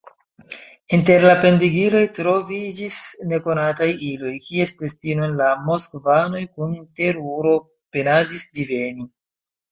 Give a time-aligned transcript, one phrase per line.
[0.95, 2.95] Inter la pendigiloj troviĝis
[3.33, 7.53] nekonataj iloj, kies destinon la moskvanoj kun teruro
[7.97, 9.07] penadis diveni.